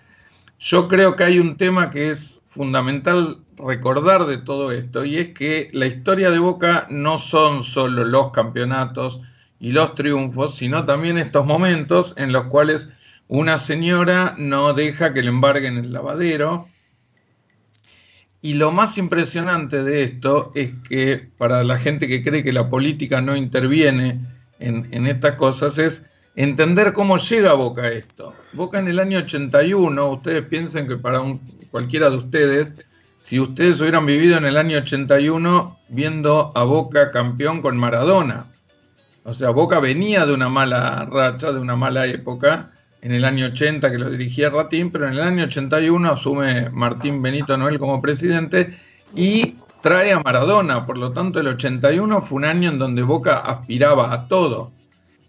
Yo 0.58 0.88
creo 0.88 1.16
que 1.16 1.24
hay 1.24 1.38
un 1.38 1.56
tema 1.56 1.90
que 1.90 2.10
es 2.10 2.38
fundamental 2.48 3.38
recordar 3.56 4.26
de 4.26 4.38
todo 4.38 4.72
esto 4.72 5.04
y 5.04 5.18
es 5.18 5.28
que 5.30 5.68
la 5.72 5.86
historia 5.86 6.30
de 6.30 6.38
Boca 6.38 6.86
no 6.90 7.18
son 7.18 7.62
solo 7.62 8.04
los 8.04 8.32
campeonatos 8.32 9.20
y 9.60 9.72
los 9.72 9.94
triunfos, 9.94 10.56
sino 10.56 10.84
también 10.84 11.18
estos 11.18 11.46
momentos 11.46 12.14
en 12.16 12.32
los 12.32 12.46
cuales 12.46 12.88
una 13.28 13.58
señora 13.58 14.34
no 14.36 14.72
deja 14.74 15.14
que 15.14 15.22
le 15.22 15.28
embarguen 15.28 15.78
el 15.78 15.92
lavadero, 15.92 16.68
y 18.44 18.54
lo 18.54 18.72
más 18.72 18.98
impresionante 18.98 19.84
de 19.84 20.02
esto 20.02 20.50
es 20.56 20.72
que 20.88 21.28
para 21.38 21.62
la 21.62 21.78
gente 21.78 22.08
que 22.08 22.24
cree 22.24 22.42
que 22.42 22.52
la 22.52 22.68
política 22.68 23.20
no 23.20 23.36
interviene 23.36 24.18
en, 24.58 25.06
estas 25.06 25.36
cosas 25.36 25.78
es 25.78 26.02
entender 26.34 26.92
cómo 26.92 27.18
llega 27.18 27.52
Boca 27.52 27.82
a 27.82 27.92
esto. 27.92 28.34
Boca 28.52 28.80
en 28.80 28.88
el 28.88 28.98
año 28.98 29.18
81, 29.18 30.08
ustedes 30.08 30.44
piensen 30.46 30.88
que 30.88 30.96
para 30.96 31.20
un, 31.20 31.38
cualquiera 31.70 32.10
de 32.10 32.16
ustedes, 32.16 32.74
si 33.22 33.38
ustedes 33.38 33.80
hubieran 33.80 34.04
vivido 34.04 34.36
en 34.36 34.44
el 34.44 34.56
año 34.56 34.78
81 34.78 35.78
viendo 35.88 36.50
a 36.56 36.64
Boca 36.64 37.12
campeón 37.12 37.62
con 37.62 37.76
Maradona, 37.76 38.46
o 39.22 39.32
sea, 39.32 39.50
Boca 39.50 39.78
venía 39.78 40.26
de 40.26 40.34
una 40.34 40.48
mala 40.48 41.06
racha, 41.08 41.52
de 41.52 41.60
una 41.60 41.76
mala 41.76 42.06
época, 42.06 42.72
en 43.00 43.12
el 43.12 43.24
año 43.24 43.46
80 43.46 43.92
que 43.92 43.98
lo 43.98 44.10
dirigía 44.10 44.50
Ratín, 44.50 44.90
pero 44.90 45.06
en 45.06 45.14
el 45.14 45.20
año 45.20 45.44
81 45.44 46.10
asume 46.10 46.68
Martín 46.70 47.22
Benito 47.22 47.56
Noel 47.56 47.78
como 47.78 48.02
presidente 48.02 48.76
y 49.14 49.54
trae 49.82 50.12
a 50.12 50.18
Maradona. 50.18 50.84
Por 50.84 50.98
lo 50.98 51.12
tanto, 51.12 51.38
el 51.38 51.46
81 51.46 52.22
fue 52.22 52.38
un 52.38 52.44
año 52.44 52.70
en 52.70 52.78
donde 52.80 53.02
Boca 53.02 53.38
aspiraba 53.38 54.12
a 54.12 54.26
todo. 54.26 54.72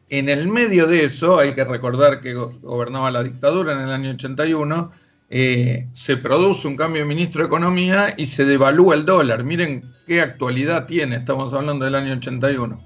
En 0.09 0.29
el 0.29 0.47
medio 0.47 0.88
de 0.88 1.05
eso, 1.05 1.38
hay 1.38 1.53
que 1.53 1.63
recordar 1.63 2.21
que 2.21 2.33
gobernaba 2.33 3.12
la 3.12 3.21
dictadura 3.21 3.73
en 3.73 3.81
el 3.81 3.91
año 3.91 4.12
81, 4.12 4.91
eh, 5.35 5.87
se 5.93 6.17
produce 6.17 6.67
un 6.67 6.75
cambio 6.75 7.01
de 7.01 7.07
ministro 7.07 7.41
de 7.41 7.47
Economía 7.47 8.13
y 8.15 8.27
se 8.27 8.45
devalúa 8.45 8.93
el 8.93 9.03
dólar. 9.03 9.43
Miren 9.43 9.83
qué 10.05 10.21
actualidad 10.21 10.85
tiene, 10.85 11.15
estamos 11.15 11.51
hablando 11.53 11.85
del 11.85 11.95
año 11.95 12.13
81. 12.13 12.79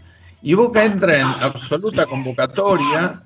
Y 0.44 0.54
Boca 0.54 0.86
entra 0.86 1.20
en 1.20 1.28
absoluta 1.28 2.06
convocatoria 2.06 3.22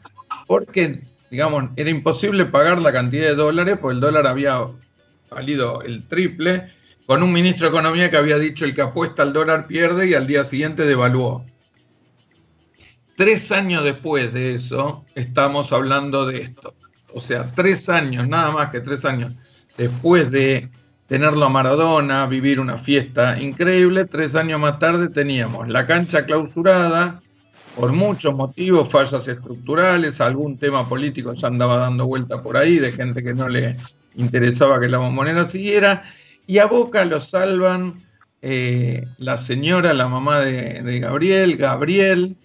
porque 0.48 1.02
digamos, 1.30 1.70
era 1.76 1.92
imposible 1.92 2.46
pagar 2.46 2.82
la 2.82 2.92
cantidad 2.92 3.26
de 3.26 3.36
dólares, 3.36 3.78
porque 3.80 3.94
el 3.94 4.02
dólar 4.02 4.26
había 4.26 4.68
valido 5.30 5.84
el 5.84 6.08
triple, 6.08 6.72
con 7.06 7.22
un 7.22 7.32
ministro 7.32 7.68
de 7.68 7.78
Economía 7.78 8.10
que 8.10 8.18
había 8.18 8.40
dicho 8.40 8.66
el 8.66 8.74
que 8.74 8.82
apuesta 8.82 9.22
al 9.22 9.34
dólar 9.34 9.68
pierde 9.68 10.10
y 10.10 10.16
al 10.16 10.26
día 10.26 10.44
siguiente 10.44 10.84
devaluó. 10.84 11.46
Tres 13.16 13.52
años 13.52 13.84
después 13.84 14.34
de 14.34 14.56
eso, 14.56 15.06
estamos 15.14 15.72
hablando 15.72 16.26
de 16.26 16.42
esto. 16.42 16.74
O 17.14 17.22
sea, 17.22 17.52
tres 17.54 17.90
años, 17.90 18.28
nada 18.28 18.52
más 18.52 18.70
que 18.70 18.82
tres 18.82 19.06
años 19.06 19.34
después 19.78 20.32
de 20.32 20.70
tenerlo 21.08 21.46
a 21.46 21.50
Maradona, 21.50 22.26
vivir 22.26 22.60
una 22.60 22.78
fiesta 22.78 23.40
increíble, 23.40 24.06
tres 24.06 24.36
años 24.36 24.60
más 24.60 24.80
tarde 24.80 25.10
teníamos 25.10 25.68
la 25.68 25.86
cancha 25.86 26.26
clausurada, 26.26 27.22
por 27.76 27.92
muchos 27.94 28.34
motivos, 28.34 28.90
fallas 28.90 29.28
estructurales, 29.28 30.22
algún 30.22 30.58
tema 30.58 30.88
político 30.88 31.34
ya 31.34 31.48
andaba 31.48 31.78
dando 31.78 32.06
vuelta 32.06 32.38
por 32.38 32.58
ahí, 32.58 32.80
de 32.80 32.92
gente 32.92 33.24
que 33.24 33.34
no 33.34 33.48
le 33.48 33.76
interesaba 34.16 34.80
que 34.80 34.88
la 34.88 34.98
bombonera 34.98 35.48
siguiera, 35.48 36.04
y 36.48 36.58
a 36.58 36.66
Boca 36.66 37.06
lo 37.06 37.22
salvan 37.22 38.04
eh, 38.42 39.06
la 39.18 39.38
señora, 39.38 39.94
la 39.94 40.08
mamá 40.08 40.40
de, 40.40 41.00
Gabriel, 41.00 41.58
Gabriel, 41.58 42.36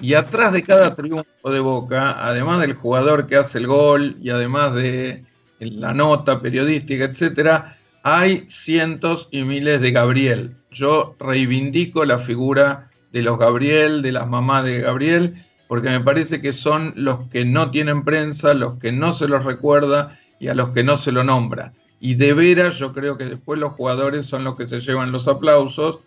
y 0.00 0.14
atrás 0.14 0.52
de 0.52 0.62
cada 0.62 0.94
triunfo 0.94 1.50
de 1.50 1.60
Boca, 1.60 2.26
además 2.26 2.60
del 2.60 2.74
jugador 2.74 3.26
que 3.26 3.36
hace 3.36 3.58
el 3.58 3.66
gol 3.66 4.16
y 4.22 4.30
además 4.30 4.74
de 4.74 5.24
la 5.58 5.92
nota 5.92 6.40
periodística, 6.40 7.04
etcétera, 7.04 7.76
hay 8.02 8.46
cientos 8.48 9.28
y 9.30 9.42
miles 9.42 9.80
de 9.80 9.92
Gabriel. 9.92 10.56
Yo 10.70 11.16
reivindico 11.18 12.04
la 12.04 12.18
figura 12.18 12.88
de 13.12 13.22
los 13.22 13.38
Gabriel, 13.38 14.00
de 14.02 14.12
las 14.12 14.26
mamás 14.26 14.64
de 14.64 14.80
Gabriel, 14.80 15.44
porque 15.68 15.90
me 15.90 16.00
parece 16.00 16.40
que 16.40 16.52
son 16.52 16.94
los 16.96 17.28
que 17.28 17.44
no 17.44 17.70
tienen 17.70 18.02
prensa, 18.04 18.54
los 18.54 18.78
que 18.78 18.92
no 18.92 19.12
se 19.12 19.28
los 19.28 19.44
recuerda 19.44 20.18
y 20.38 20.48
a 20.48 20.54
los 20.54 20.70
que 20.70 20.82
no 20.82 20.96
se 20.96 21.12
lo 21.12 21.24
nombra. 21.24 21.74
Y 22.00 22.14
de 22.14 22.32
veras 22.32 22.78
yo 22.78 22.94
creo 22.94 23.18
que 23.18 23.26
después 23.26 23.60
los 23.60 23.72
jugadores 23.72 24.26
son 24.26 24.44
los 24.44 24.56
que 24.56 24.66
se 24.66 24.80
llevan 24.80 25.12
los 25.12 25.28
aplausos, 25.28 25.98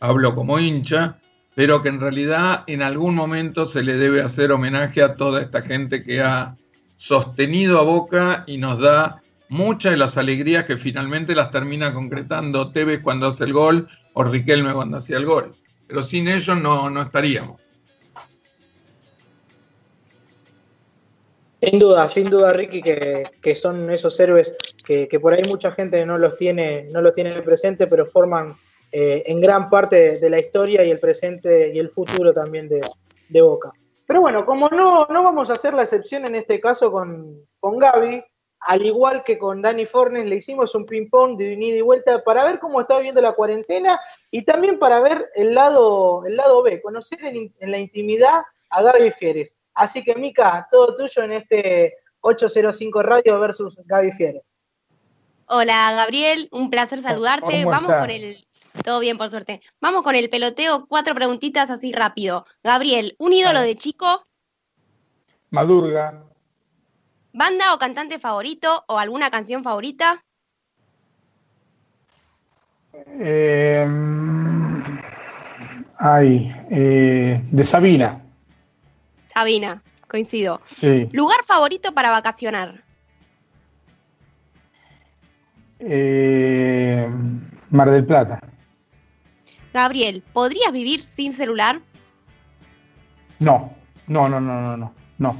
hablo 0.00 0.34
como 0.34 0.58
hincha, 0.58 1.18
pero 1.54 1.82
que 1.82 1.88
en 1.88 2.00
realidad 2.00 2.64
en 2.66 2.82
algún 2.82 3.14
momento 3.14 3.66
se 3.66 3.82
le 3.82 3.96
debe 3.96 4.22
hacer 4.22 4.52
homenaje 4.52 5.02
a 5.02 5.14
toda 5.14 5.40
esta 5.40 5.62
gente 5.62 6.02
que 6.02 6.20
ha 6.20 6.56
sostenido 6.96 7.78
a 7.78 7.82
Boca 7.82 8.44
y 8.46 8.58
nos 8.58 8.80
da 8.80 9.22
muchas 9.48 9.92
de 9.92 9.98
las 9.98 10.16
alegrías 10.16 10.64
que 10.64 10.76
finalmente 10.76 11.34
las 11.34 11.50
termina 11.50 11.92
concretando 11.92 12.72
Tevez 12.72 13.00
cuando 13.02 13.28
hace 13.28 13.44
el 13.44 13.52
gol 13.52 13.88
o 14.14 14.24
Riquelme 14.24 14.72
cuando 14.72 14.96
hacía 14.98 15.16
el 15.16 15.26
gol. 15.26 15.54
pero 15.86 16.02
sin 16.02 16.28
ellos 16.28 16.56
no, 16.56 16.90
no 16.90 17.02
estaríamos. 17.02 17.60
Sin 21.64 21.78
duda, 21.78 22.08
sin 22.08 22.28
duda, 22.28 22.52
Ricky, 22.52 22.82
que, 22.82 23.56
son 23.56 23.90
esos 23.90 24.18
héroes 24.20 24.54
que, 24.84 25.08
por 25.18 25.32
ahí 25.32 25.40
mucha 25.48 25.72
gente 25.72 26.04
no 26.04 26.18
los 26.18 26.36
tiene, 26.36 26.88
no 26.90 27.00
los 27.00 27.14
tiene 27.14 27.30
presente, 27.40 27.86
pero 27.86 28.04
forman 28.04 28.54
eh, 28.96 29.24
en 29.26 29.40
gran 29.40 29.68
parte 29.68 30.20
de 30.20 30.30
la 30.30 30.38
historia 30.38 30.84
y 30.84 30.90
el 30.92 31.00
presente 31.00 31.72
y 31.74 31.80
el 31.80 31.90
futuro 31.90 32.32
también 32.32 32.68
de, 32.68 32.80
Boca. 33.42 33.72
Pero 34.06 34.20
bueno, 34.20 34.46
como 34.46 34.68
no, 34.68 35.06
no 35.06 35.24
vamos 35.24 35.50
a 35.50 35.54
hacer 35.54 35.74
la 35.74 35.82
excepción 35.82 36.24
en 36.26 36.36
este 36.36 36.60
caso 36.60 36.92
con, 36.92 37.44
con 37.58 37.80
Gaby, 37.80 38.22
al 38.60 38.86
igual 38.86 39.24
que 39.24 39.36
con 39.36 39.60
Dani 39.60 39.84
Fornes, 39.84 40.26
le 40.26 40.36
hicimos 40.36 40.76
un 40.76 40.86
ping-pong 40.86 41.36
de 41.36 41.54
ida 41.54 41.78
y 41.78 41.80
vuelta 41.80 42.22
para 42.22 42.44
ver 42.44 42.60
cómo 42.60 42.80
está 42.80 43.00
viendo 43.00 43.20
la 43.20 43.32
cuarentena 43.32 43.98
y 44.30 44.44
también 44.44 44.78
para 44.78 45.00
ver 45.00 45.28
el 45.34 45.56
lado, 45.56 46.24
el 46.24 46.36
lado 46.36 46.62
B, 46.62 46.80
conocer 46.80 47.18
en, 47.24 47.52
en 47.58 47.70
la 47.72 47.78
intimidad 47.78 48.42
a 48.70 48.80
Gaby 48.80 49.10
Fieres. 49.10 49.56
Así 49.74 50.04
que, 50.04 50.14
Mica, 50.14 50.68
todo 50.70 50.94
tuyo 50.94 51.24
en 51.24 51.32
este 51.32 51.94
805 52.20 53.02
Radio 53.02 53.40
versus 53.40 53.76
Gaby 53.86 54.12
Fieres. 54.12 54.44
Hola, 55.46 55.92
Gabriel, 55.92 56.48
un 56.52 56.70
placer 56.70 57.02
saludarte. 57.02 57.64
Vamos 57.64 57.92
con 57.92 58.10
el. 58.10 58.46
Todo 58.82 59.00
bien, 59.00 59.16
por 59.16 59.30
suerte. 59.30 59.60
Vamos 59.80 60.02
con 60.02 60.14
el 60.14 60.28
peloteo. 60.28 60.86
Cuatro 60.86 61.14
preguntitas 61.14 61.70
así 61.70 61.92
rápido. 61.92 62.46
Gabriel, 62.62 63.14
¿un 63.18 63.32
ídolo 63.32 63.60
de 63.60 63.76
chico? 63.76 64.26
Madurga. 65.50 66.24
¿Banda 67.32 67.74
o 67.74 67.78
cantante 67.78 68.18
favorito 68.18 68.84
o 68.88 68.98
alguna 68.98 69.30
canción 69.30 69.62
favorita? 69.62 70.24
Eh, 73.20 73.86
ay, 75.98 76.54
eh, 76.70 77.40
de 77.44 77.64
Sabina. 77.64 78.20
Sabina, 79.32 79.82
coincido. 80.08 80.60
¿Lugar 81.12 81.44
favorito 81.44 81.92
para 81.92 82.10
vacacionar? 82.10 82.84
Eh, 85.80 87.08
Mar 87.70 87.90
del 87.90 88.06
Plata. 88.06 88.40
Gabriel, 89.74 90.22
¿podrías 90.32 90.72
vivir 90.72 91.04
sin 91.16 91.32
celular? 91.32 91.80
No, 93.40 93.72
no, 94.06 94.28
no, 94.28 94.40
no, 94.40 94.60
no, 94.60 94.76
no, 94.76 94.94
no. 95.18 95.36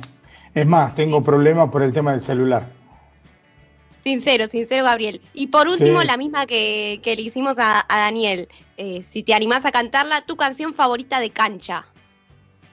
Es 0.53 0.67
más, 0.67 0.93
tengo 0.97 1.23
problemas 1.23 1.71
por 1.71 1.85
el 1.85 1.93
tema 1.93 2.11
del 2.11 2.21
celular. 2.21 2.67
Sincero, 4.03 4.47
sincero, 4.49 4.83
Gabriel. 4.83 5.21
Y 5.35 5.47
por 5.47 5.69
último, 5.69 6.03
la 6.03 6.17
misma 6.17 6.47
que, 6.47 7.01
le 7.05 7.23
hicimos 7.23 7.55
a, 7.59 7.87
Daniel. 7.89 8.49
Eh, 8.77 9.05
si 9.05 9.23
te 9.23 9.35
animás 9.35 9.65
a 9.65 9.71
cantarla, 9.71 10.23
tu 10.23 10.37
canción 10.37 10.75
favorita 10.75 11.21
de 11.21 11.31
cancha. 11.31 11.87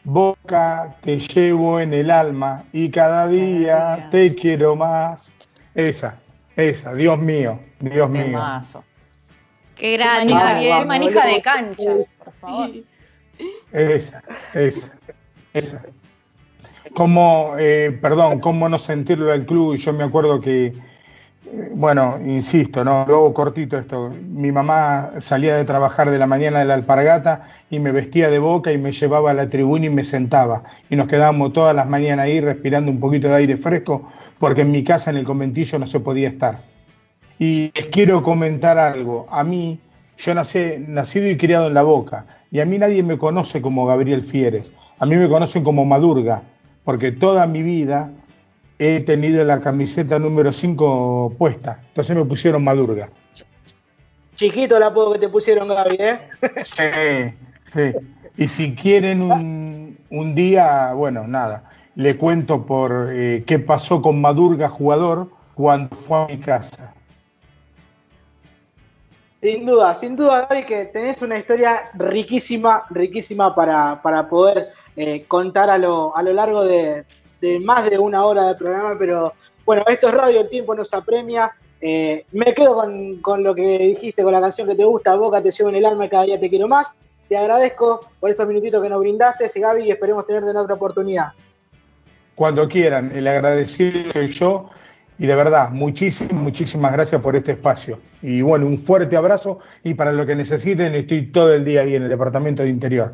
Boca 0.03 0.97
te 1.01 1.19
llevo 1.19 1.79
en 1.79 1.93
el 1.93 2.09
alma 2.09 2.63
y 2.73 2.89
cada 2.89 3.27
día 3.27 4.09
te 4.09 4.33
quiero 4.33 4.75
más. 4.75 5.31
Esa, 5.75 6.19
esa, 6.55 6.95
Dios 6.95 7.19
mío, 7.19 7.59
Dios 7.79 8.09
mío. 8.09 8.39
Qué 9.81 9.97
gran 9.97 10.27
qué 10.27 10.85
manija 10.85 11.25
de 11.25 11.41
cancha, 11.41 11.91
por 12.23 12.33
favor. 12.39 12.69
Esa, 13.71 14.23
esa, 14.53 14.93
esa. 15.53 15.81
Como, 16.93 17.55
eh, 17.57 17.97
perdón, 18.01 18.39
cómo 18.39 18.69
no 18.69 18.77
sentirlo 18.77 19.25
del 19.27 19.45
club. 19.45 19.75
Yo 19.77 19.91
me 19.91 20.03
acuerdo 20.03 20.39
que 20.39 20.73
bueno, 21.73 22.17
insisto, 22.23 22.83
¿no? 22.83 23.05
Luego 23.07 23.33
cortito 23.33 23.77
esto. 23.77 24.13
Mi 24.29 24.51
mamá 24.51 25.13
salía 25.19 25.55
de 25.55 25.65
trabajar 25.65 26.09
de 26.09 26.17
la 26.17 26.27
mañana 26.27 26.59
de 26.59 26.65
la 26.65 26.75
alpargata 26.75 27.47
y 27.69 27.79
me 27.79 27.91
vestía 27.91 28.29
de 28.29 28.39
boca 28.39 28.71
y 28.71 28.77
me 28.77 28.91
llevaba 28.91 29.31
a 29.31 29.33
la 29.33 29.50
tribuna 29.50 29.88
y 29.88 29.89
me 29.89 30.03
sentaba. 30.03 30.63
Y 30.89 30.95
nos 30.95 31.07
quedábamos 31.07 31.53
todas 31.53 31.75
las 31.75 31.88
mañanas 31.88 32.25
ahí 32.25 32.39
respirando 32.39 32.91
un 32.91 33.00
poquito 33.00 33.27
de 33.27 33.35
aire 33.35 33.57
fresco, 33.57 34.09
porque 34.39 34.61
en 34.61 34.71
mi 34.71 34.83
casa, 34.83 35.09
en 35.09 35.17
el 35.17 35.25
conventillo, 35.25 35.79
no 35.79 35.88
se 35.88 36.00
podía 36.00 36.29
estar. 36.29 36.59
Y 37.41 37.71
les 37.73 37.87
quiero 37.87 38.21
comentar 38.21 38.77
algo. 38.77 39.25
A 39.31 39.43
mí, 39.43 39.79
yo 40.15 40.35
nací, 40.35 40.59
nacido 40.77 41.27
y 41.27 41.37
criado 41.37 41.65
en 41.65 41.73
la 41.73 41.81
boca, 41.81 42.27
y 42.51 42.59
a 42.59 42.65
mí 42.67 42.77
nadie 42.77 43.01
me 43.01 43.17
conoce 43.17 43.63
como 43.63 43.87
Gabriel 43.87 44.23
Fieres. 44.23 44.71
A 44.99 45.07
mí 45.07 45.15
me 45.15 45.27
conocen 45.27 45.63
como 45.63 45.83
Madurga, 45.83 46.43
porque 46.83 47.11
toda 47.11 47.47
mi 47.47 47.63
vida 47.63 48.11
he 48.77 48.99
tenido 48.99 49.43
la 49.43 49.59
camiseta 49.59 50.19
número 50.19 50.53
5 50.53 51.33
puesta. 51.39 51.79
Entonces 51.87 52.15
me 52.15 52.25
pusieron 52.25 52.63
Madurga. 52.63 53.09
Chiquito 54.35 54.77
el 54.77 54.83
apodo 54.83 55.13
que 55.13 55.19
te 55.19 55.29
pusieron, 55.29 55.67
Gaby, 55.67 55.97
¿eh? 55.99 56.19
Sí, 56.63 57.33
sí. 57.73 57.97
Y 58.37 58.47
si 58.49 58.75
quieren 58.75 59.97
un, 60.11 60.35
día, 60.35 60.93
bueno, 60.93 61.27
nada, 61.27 61.63
le 61.95 62.17
cuento 62.17 62.67
por 62.67 63.09
eh, 63.11 63.43
qué 63.47 63.57
pasó 63.57 63.99
con 64.03 64.21
Madurga, 64.21 64.69
jugador, 64.69 65.31
cuando 65.55 65.95
fue 65.95 66.19
a 66.19 66.27
mi 66.27 66.37
casa. 66.37 66.93
Sin 69.41 69.65
duda, 69.65 69.95
sin 69.95 70.15
duda, 70.15 70.47
Gaby, 70.47 70.65
que 70.65 70.85
tenés 70.85 71.21
una 71.23 71.37
historia 71.37 71.89
riquísima, 71.95 72.85
riquísima 72.91 73.55
para, 73.55 74.29
poder 74.29 74.69
eh, 74.95 75.25
contar 75.27 75.69
a 75.69 75.79
lo, 75.79 76.15
a 76.15 76.21
lo 76.21 76.31
largo 76.31 76.63
de, 76.63 77.05
de 77.41 77.59
más 77.59 77.89
de 77.89 77.97
una 77.97 78.23
hora 78.23 78.47
de 78.47 78.55
programa, 78.55 78.95
pero 78.97 79.33
bueno, 79.65 79.83
esto 79.87 80.09
es 80.09 80.13
radio, 80.13 80.41
el 80.41 80.49
tiempo 80.49 80.75
nos 80.75 80.93
apremia. 80.93 81.51
Eh, 81.81 82.25
me 82.31 82.53
quedo 82.53 82.75
con, 83.21 83.43
lo 83.43 83.55
que 83.55 83.79
dijiste, 83.79 84.23
con 84.23 84.31
la 84.31 84.41
canción 84.41 84.67
que 84.67 84.75
te 84.75 84.85
gusta, 84.85 85.15
Boca 85.15 85.41
te 85.41 85.51
llevo 85.51 85.69
en 85.69 85.75
el 85.75 85.85
alma 85.85 86.07
cada 86.07 86.25
día 86.25 86.39
te 86.39 86.49
quiero 86.49 86.67
más. 86.67 86.93
Te 87.27 87.37
agradezco 87.37 88.01
por 88.19 88.29
estos 88.29 88.47
minutitos 88.47 88.81
que 88.81 88.89
nos 88.89 88.99
brindaste, 88.99 89.49
Gaby, 89.59 89.83
y 89.83 89.91
esperemos 89.91 90.27
tenerte 90.27 90.51
en 90.51 90.57
otra 90.57 90.75
oportunidad. 90.75 91.27
Cuando 92.35 92.67
quieran, 92.67 93.11
el 93.15 93.27
agradecido 93.27 94.11
soy 94.11 94.27
yo. 94.27 94.69
Y 95.22 95.27
de 95.27 95.36
verdad, 95.36 95.70
muchísimas, 95.70 96.34
muchísimas 96.34 96.92
gracias 96.94 97.22
por 97.22 97.36
este 97.36 97.51
espacio. 97.51 98.00
Y 98.24 98.42
bueno, 98.42 98.66
un 98.66 98.79
fuerte 98.79 99.16
abrazo 99.16 99.60
y 99.84 99.94
para 99.94 100.12
lo 100.12 100.25
que 100.25 100.36
necesiten 100.36 100.96
estoy 100.96 101.27
todo 101.27 101.53
el 101.53 101.64
día 101.64 101.81
ahí 101.81 101.94
en 101.94 102.01
el 102.01 102.10
Departamento 102.10 102.64
de 102.64 102.70
Interior. 102.70 103.14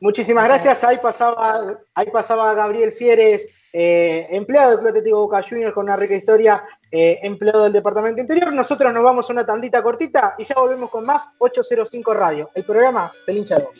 Muchísimas 0.00 0.48
gracias. 0.48 0.82
Ahí 0.82 0.98
pasaba, 1.00 1.76
ahí 1.94 2.10
pasaba 2.12 2.54
Gabriel 2.54 2.90
Fieres, 2.90 3.50
eh, 3.72 4.26
empleado 4.30 4.70
del 4.70 4.78
Club 4.80 4.88
Atlético 4.88 5.18
Boca 5.18 5.44
Juniors 5.48 5.74
con 5.74 5.84
una 5.84 5.94
rica 5.94 6.16
historia, 6.16 6.64
eh, 6.90 7.20
empleado 7.22 7.62
del 7.62 7.72
Departamento 7.72 8.16
de 8.16 8.22
Interior. 8.22 8.52
Nosotros 8.52 8.92
nos 8.92 9.04
vamos 9.04 9.30
a 9.30 9.32
una 9.32 9.46
tandita 9.46 9.80
cortita 9.80 10.34
y 10.38 10.42
ya 10.42 10.56
volvemos 10.56 10.90
con 10.90 11.06
más 11.06 11.22
805 11.38 12.14
Radio, 12.14 12.50
el 12.56 12.64
programa 12.64 13.12
del 13.28 13.36
hincha 13.36 13.58
de 13.58 13.62
Boca. 13.62 13.78